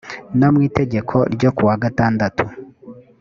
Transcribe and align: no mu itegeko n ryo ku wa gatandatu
no 0.39 0.47
mu 0.53 0.59
itegeko 0.67 1.15
n 1.23 1.27
ryo 1.35 1.49
ku 1.55 1.61
wa 1.67 1.75
gatandatu 1.83 2.45